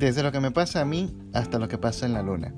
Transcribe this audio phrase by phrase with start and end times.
[0.00, 2.54] Desde lo que me pasa a mí hasta lo que pasa en la luna.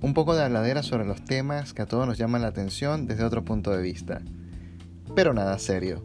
[0.00, 3.22] Un poco de habladera sobre los temas que a todos nos llaman la atención desde
[3.22, 4.20] otro punto de vista.
[5.14, 6.04] Pero nada serio.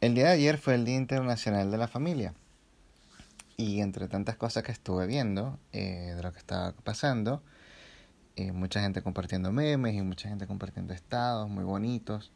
[0.00, 2.32] El día de ayer fue el Día Internacional de la Familia.
[3.58, 7.42] Y entre tantas cosas que estuve viendo eh, de lo que estaba pasando,
[8.36, 12.32] eh, mucha gente compartiendo memes y mucha gente compartiendo estados muy bonitos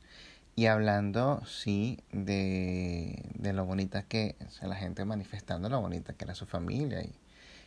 [0.54, 6.24] y hablando, sí, de, de lo bonita que, o la gente manifestando lo bonita que
[6.24, 7.14] era su familia y,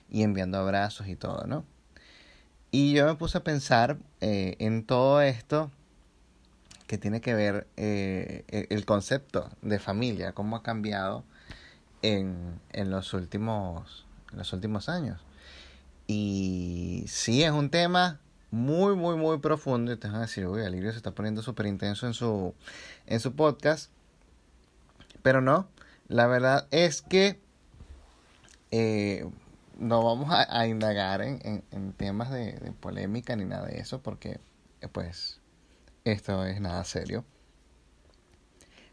[0.09, 1.65] y enviando abrazos y todo, ¿no?
[2.71, 5.71] Y yo me puse a pensar eh, en todo esto
[6.87, 11.23] que tiene que ver eh, e, el concepto de familia, cómo ha cambiado
[12.01, 15.21] en, en, los últimos, en los últimos años.
[16.05, 18.19] Y sí, es un tema
[18.51, 19.91] muy, muy, muy profundo.
[19.91, 22.53] Y te van a decir, uy, Alirio se está poniendo súper intenso en su,
[23.05, 23.91] en su podcast.
[25.21, 25.67] Pero no,
[26.07, 27.39] la verdad es que
[28.71, 29.27] eh,
[29.77, 34.39] no vamos a, indagar en, en, temas de, polémica ni nada de eso, porque
[34.81, 35.39] eh, pues
[36.03, 37.25] esto es nada serio.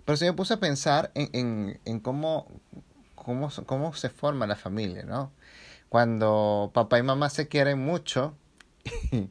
[0.04, 2.48] Pero sí me puse a pensar en, en, en cómo,
[3.14, 5.32] cómo, cómo se forma la familia, ¿no?
[5.88, 8.34] Cuando papá y mamá se quieren mucho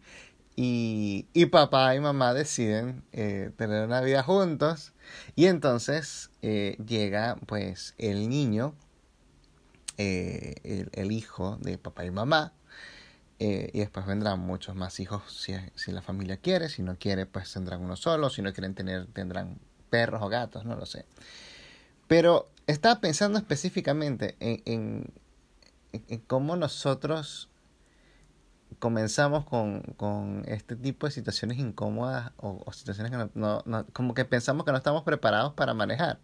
[0.56, 4.94] y, y, papá y mamá deciden eh, tener una vida juntos.
[5.36, 8.76] Y entonces eh, llega pues el niño,
[9.98, 12.54] eh, el, el, hijo de papá y mamá
[13.44, 17.52] y después vendrán muchos más hijos si, si, la familia quiere, si no quiere pues
[17.52, 19.58] tendrán uno solo, si no quieren tener tendrán
[19.90, 21.06] perros o gatos, no lo sé.
[22.08, 25.14] Pero estaba pensando específicamente en, en,
[25.94, 27.51] en cómo nosotros
[28.80, 34.14] comenzamos con, con, este tipo de situaciones incómodas o, situaciones que no, no, no, como
[34.14, 36.20] que pensamos que no estamos preparados para manejar.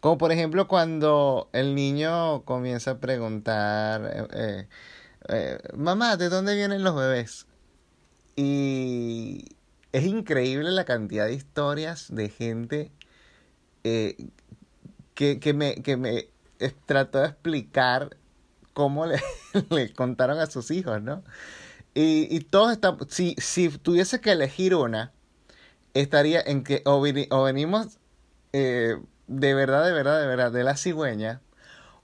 [0.00, 4.68] Como por ejemplo cuando el niño comienza a preguntar, eh, eh,
[5.28, 7.46] eh, mamá, ¿de dónde vienen los bebés?
[8.36, 9.56] Y
[9.92, 12.92] es increíble la cantidad de historias de gente
[13.82, 16.28] que, que, me, que me
[16.86, 18.16] trató de explicar
[18.72, 19.20] cómo le,
[19.70, 21.22] le contaron a sus hijos, ¿no?
[21.94, 25.12] Y, y todos están, si, si tuviese que elegir una,
[25.94, 27.98] estaría en que o, o venimos
[28.52, 28.96] eh,
[29.26, 31.40] de verdad, de verdad, de verdad, de la cigüeña,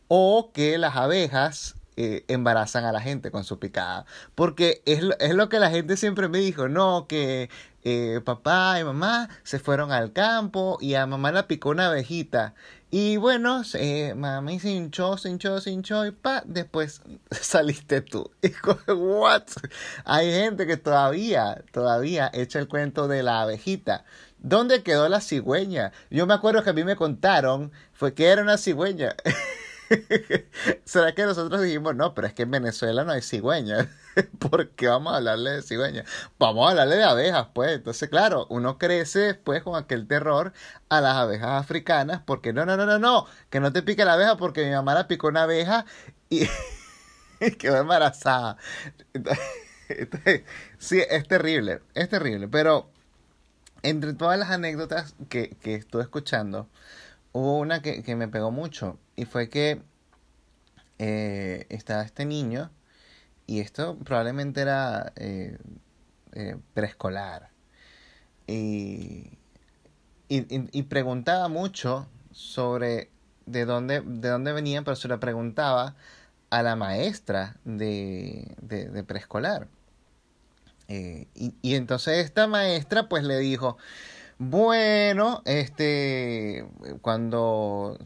[0.09, 4.07] o que las abejas eh, embarazan a la gente con su picada.
[4.35, 7.51] Porque es es lo que la gente siempre me dijo, no, que
[7.89, 12.55] eh, papá y mamá se fueron al campo y a mamá la picó una abejita.
[12.91, 18.29] Y bueno, eh, mami se hinchó, se hinchó, se hinchó y pa, después saliste tú.
[18.43, 18.51] Y
[18.93, 19.45] what?
[20.05, 24.05] Hay gente que todavía, todavía echa el cuento de la abejita.
[24.39, 25.93] ¿Dónde quedó la cigüeña?
[26.11, 29.15] Yo me acuerdo que a mí me contaron, fue que era una cigüeña.
[30.85, 33.89] ¿Será que nosotros dijimos, no, pero es que en Venezuela no hay cigüeña?
[34.39, 36.05] ¿Por qué vamos a hablarle de cigüeña?
[36.39, 37.73] Vamos a hablarle de abejas, pues.
[37.77, 40.53] Entonces, claro, uno crece después con aquel terror
[40.89, 44.15] a las abejas africanas, porque no, no, no, no, no, que no te pique la
[44.15, 45.85] abeja porque mi mamá la picó una abeja
[46.31, 46.49] y,
[47.59, 48.57] quedó embarazada.
[49.89, 50.43] Entonces,
[50.79, 52.91] sí, es terrible, es terrible, pero
[53.83, 56.69] entre todas las anécdotas que, que estuve escuchando,
[57.37, 59.83] hubo una que, que me pegó mucho y fue que
[60.99, 62.71] eh, estaba este niño
[63.47, 65.59] y esto probablemente era eh,
[66.33, 67.51] eh, preescolar
[68.47, 69.39] y,
[70.29, 73.11] y, y, preguntaba mucho sobre
[73.45, 75.95] de dónde, de dónde venían, pero se lo preguntaba
[76.49, 79.69] a la maestra de, de, de preescolar.
[80.89, 83.77] y, y entonces esta maestra pues le dijo,
[84.39, 86.67] bueno, este,
[87.01, 87.99] cuando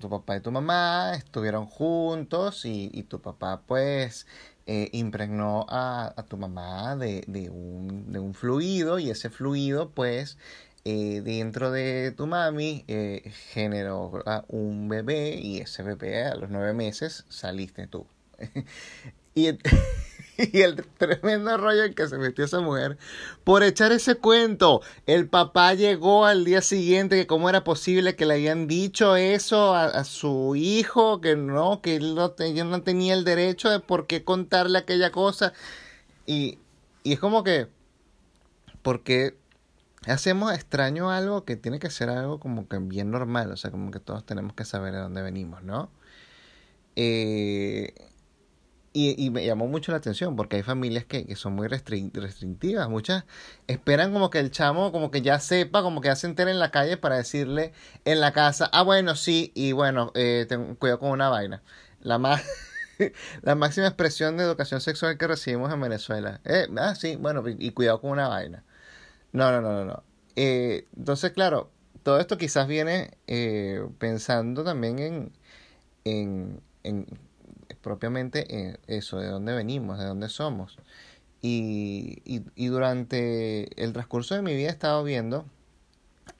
[0.00, 4.26] tu papá y tu mamá estuvieron juntos y, y tu papá pues
[4.66, 9.90] eh, impregnó a, a, tu mamá de, de, un, de un fluido y ese fluido
[9.90, 10.38] pues
[10.84, 16.74] eh, dentro de tu mami eh, generó un bebé y ese bebé a los nueve
[16.74, 18.06] meses saliste tú.
[19.34, 19.48] y
[20.52, 22.98] y el tremendo rollo en que se metió esa mujer
[23.44, 24.82] por echar ese cuento.
[25.06, 29.74] El papá llegó al día siguiente que cómo era posible que le habían dicho eso
[29.74, 32.34] a, a su hijo, que no, que él no,
[32.64, 35.52] no, tenía el derecho de por qué contarle aquella cosa.
[36.26, 36.58] Y,
[37.02, 37.68] y es como que,
[38.82, 39.36] porque
[40.06, 43.90] hacemos extraño algo que tiene que ser algo como que bien normal, o sea, como
[43.90, 45.90] que todos tenemos que saber de dónde venimos, ¿no?
[46.96, 47.94] Eh
[48.98, 52.88] y, me llamó mucho la atención porque hay familias que, son muy restrictivas.
[52.88, 53.24] Muchas
[53.66, 56.58] esperan como que el chamo como que ya sepa, como que ya se entere en
[56.58, 57.72] la calle para decirle
[58.06, 60.46] en la casa, ah, bueno, sí, y bueno, eh,
[60.78, 61.62] cuidado con una vaina.
[62.00, 62.42] La más...
[63.42, 66.40] la máxima expresión de educación sexual que recibimos en Venezuela.
[66.44, 68.64] Eh, ah, sí, bueno, y, cuidado con una vaina.
[69.32, 69.84] No, no, no, no.
[69.84, 70.02] no.
[70.36, 71.70] Eh, entonces, claro,
[72.02, 74.98] todo esto quizás viene eh, pensando también
[76.04, 77.06] en, en
[77.86, 80.76] propiamente eso, de dónde venimos, de dónde somos.
[81.40, 85.44] Y, y, durante el transcurso de mi vida he estado viendo,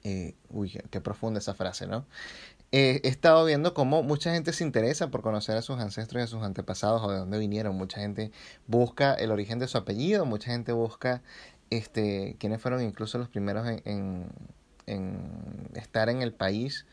[0.03, 2.05] eh, uy, qué profunda esa frase, ¿no?
[2.73, 6.27] he estado viendo cómo mucha gente se interesa por conocer a sus ancestros y a
[6.27, 7.77] sus antepasados o de dónde vinieron.
[7.77, 8.33] Mucha gente
[8.67, 11.21] busca el origen de su apellido, mucha gente busca
[11.69, 14.27] este, quiénes fueron incluso los primeros en,
[15.75, 16.85] estar en el país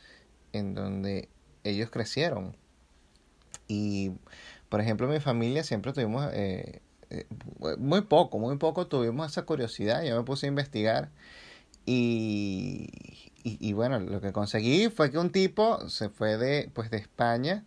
[0.52, 1.28] en donde
[1.64, 2.56] ellos crecieron.
[3.68, 4.12] Y,
[4.68, 6.80] por ejemplo, mi familia siempre tuvimos, eh,
[7.10, 7.26] eh,
[7.78, 10.02] muy poco, muy poco tuvimos esa curiosidad.
[10.02, 11.10] Yo me puse a investigar
[11.86, 12.88] y,
[13.42, 17.64] y, bueno, lo que conseguí fue que un tipo se fue de, pues, de España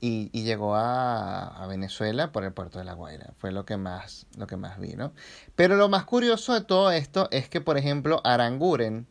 [0.00, 3.34] y, y llegó a, a, Venezuela por el puerto de La Guaira.
[3.38, 5.12] Fue lo que más, lo que más vi, ¿no?
[5.56, 9.06] Pero lo más curioso de todo esto es que, por ejemplo, Aranguren,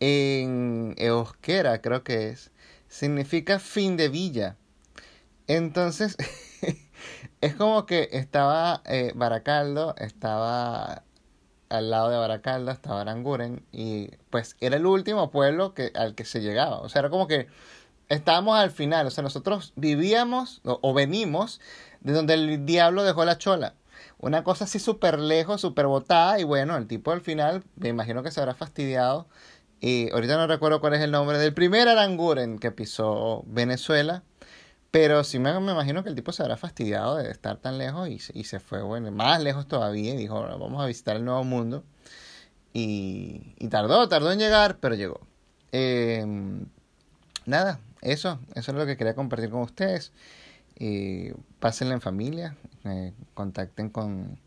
[0.00, 2.50] en euskera creo que es,
[2.88, 4.56] significa fin de villa.
[5.46, 6.16] Entonces,
[7.40, 11.04] es como que estaba eh, Baracaldo, estaba
[11.68, 16.24] al lado de Baracaldo estaba Aranguren y pues era el último pueblo que, al que
[16.24, 16.80] se llegaba.
[16.80, 17.48] O sea, era como que
[18.08, 19.06] estábamos al final.
[19.06, 21.60] O sea, nosotros vivíamos o, venimos
[22.00, 23.74] de donde el diablo dejó la chola.
[24.18, 28.22] Una cosa así súper lejos, súper botada y bueno, el tipo al final me imagino
[28.22, 29.26] que se habrá fastidiado.
[29.80, 34.22] Y ahorita no recuerdo cuál es el nombre del primer Aranguren que pisó Venezuela
[34.94, 38.08] pero sí me, me, imagino que el tipo se habrá fastidiado de estar tan lejos
[38.08, 41.42] y, y se fue, bueno, más lejos todavía y dijo, vamos a visitar el nuevo
[41.42, 41.82] mundo.
[42.72, 45.20] Y, y tardó, tardó en llegar, pero llegó.
[45.72, 46.66] Em,
[47.44, 50.12] nada, eso, eso es lo que quería compartir con ustedes.
[50.76, 54.38] Eh, pásenla en familia, eh, contacten con,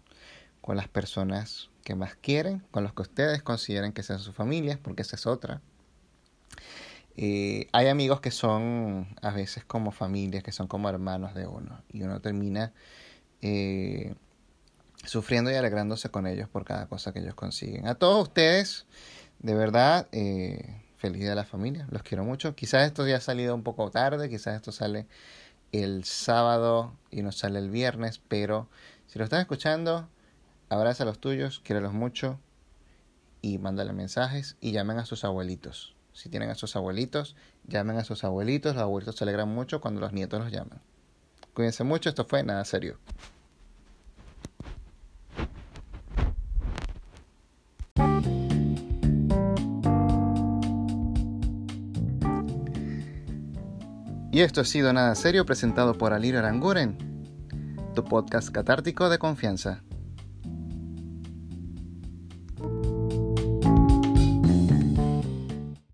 [0.62, 4.80] con las personas que más quieren, con los que ustedes consideren que sean sus familias,
[4.82, 5.62] porque esa es otra.
[7.18, 11.82] Eh, hay amigos que son a veces como familias, que son como hermanos de uno,
[11.92, 12.74] y uno termina
[13.42, 14.14] eh,
[15.04, 17.88] sufriendo y alegrándose con ellos por cada cosa que ellos consiguen.
[17.88, 18.86] A todos ustedes,
[19.40, 22.56] de verdad, eh, feliz día de la familia, los quiero mucho.
[22.56, 25.08] Quizás esto ya ha salido un poco tarde, quizás esto sale
[25.72, 28.70] el sábado y no sale el viernes, pero
[29.08, 30.08] si lo están escuchando,
[30.70, 32.40] abraza a los tuyos, quiérelos mucho
[33.42, 35.97] y mándale mensajes y llamen a sus abuelitos.
[36.18, 37.36] Si tienen a sus abuelitos,
[37.68, 38.74] llamen a sus abuelitos.
[38.74, 40.82] Los abuelitos se alegran mucho cuando los nietos los llaman.
[41.54, 42.98] Cuídense mucho, esto fue nada serio.
[54.32, 56.98] Y esto ha sido Nada Serio presentado por Alir Aranguren,
[57.94, 59.84] tu podcast catártico de confianza.